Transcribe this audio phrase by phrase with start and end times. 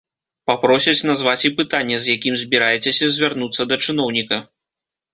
[0.51, 4.45] Папросяць назваць і пытанне, з якім збіраецеся звярнуцца да чыноўніка.